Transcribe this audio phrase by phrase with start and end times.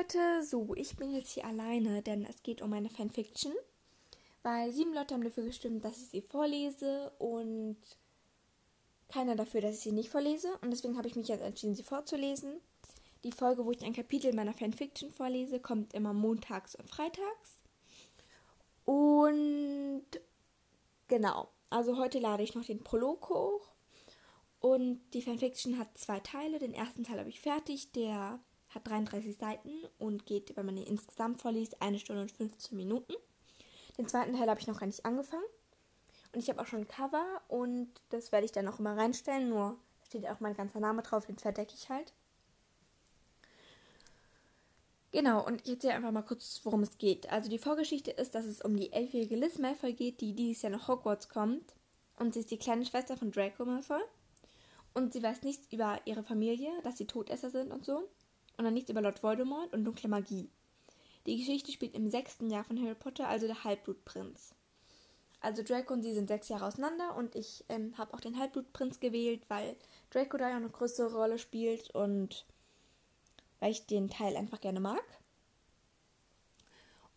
[0.00, 3.52] Leute, so, ich bin jetzt hier alleine, denn es geht um eine Fanfiction.
[4.42, 7.76] Weil sieben Leute haben dafür gestimmt, dass ich sie vorlese und
[9.10, 10.56] keiner dafür, dass ich sie nicht vorlese.
[10.62, 12.62] Und deswegen habe ich mich jetzt entschieden, sie vorzulesen.
[13.24, 17.58] Die Folge, wo ich ein Kapitel meiner Fanfiction vorlese, kommt immer montags und freitags.
[18.86, 20.06] Und
[21.08, 23.68] genau, also heute lade ich noch den Prolog hoch.
[24.60, 26.58] Und die Fanfiction hat zwei Teile.
[26.58, 27.92] Den ersten Teil habe ich fertig.
[27.92, 28.40] Der
[28.70, 33.14] hat 33 Seiten und geht, wenn man ihn insgesamt vorliest, eine Stunde und 15 Minuten.
[33.98, 35.44] Den zweiten Teil habe ich noch gar nicht angefangen.
[36.32, 39.48] Und ich habe auch schon ein Cover und das werde ich dann auch immer reinstellen.
[39.48, 42.12] Nur steht auch mein ganzer Name drauf, den verdecke ich halt.
[45.12, 47.28] Genau, und ich erzähle einfach mal kurz, worum es geht.
[47.32, 50.70] Also die Vorgeschichte ist, dass es um die elfjährige Liz Malfoy geht, die dieses Jahr
[50.70, 51.74] nach Hogwarts kommt.
[52.16, 54.00] Und sie ist die kleine Schwester von Draco Malfoy.
[54.94, 58.08] Und sie weiß nichts über ihre Familie, dass sie Todesser sind und so
[58.60, 60.50] und dann nichts über Lord Voldemort und dunkle Magie.
[61.26, 64.54] Die Geschichte spielt im sechsten Jahr von Harry Potter, also der Halbblutprinz.
[65.40, 69.00] Also Draco und sie sind sechs Jahre auseinander und ich ähm, habe auch den Halbblutprinz
[69.00, 69.76] gewählt, weil
[70.10, 72.44] Draco da ja eine größere Rolle spielt und
[73.60, 75.02] weil ich den Teil einfach gerne mag.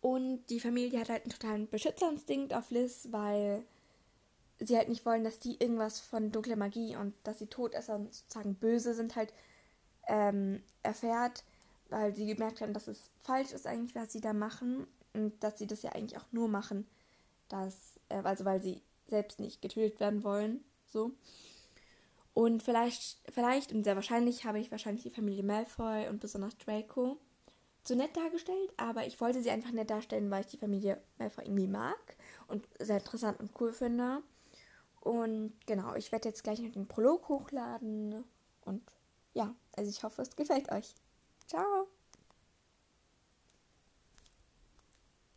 [0.00, 3.64] Und die Familie hat halt einen totalen Beschützerinstinkt auf Liz, weil
[4.58, 8.14] sie halt nicht wollen, dass die irgendwas von dunkler Magie und dass sie Todesser und
[8.14, 9.34] sozusagen böse sind, halt
[10.08, 11.44] ähm, erfährt,
[11.88, 15.58] weil sie gemerkt haben, dass es falsch ist eigentlich, was sie da machen und dass
[15.58, 16.86] sie das ja eigentlich auch nur machen,
[17.48, 21.12] dass, äh, also weil sie selbst nicht getötet werden wollen, so.
[22.32, 27.16] Und vielleicht, vielleicht und sehr wahrscheinlich habe ich wahrscheinlich die Familie Malfoy und besonders Draco
[27.84, 31.44] zu nett dargestellt, aber ich wollte sie einfach nett darstellen, weil ich die Familie Malfoy
[31.44, 32.16] irgendwie mag
[32.48, 34.22] und sehr interessant und cool finde.
[35.00, 38.24] Und genau, ich werde jetzt gleich noch den Prolog hochladen
[38.64, 38.82] und
[39.34, 40.94] ja, also ich hoffe, es gefällt euch.
[41.46, 41.88] Ciao!